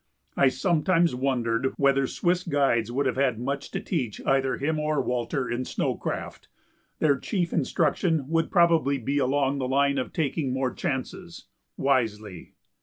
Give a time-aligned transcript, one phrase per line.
[0.35, 5.47] I sometimes wondered whether Swiss guides would have much to teach either him or Walter
[5.47, 6.47] in snow craft;
[6.97, 11.45] their chief instruction would probably be along the line of taking more chances,
[11.77, 12.55] wisely.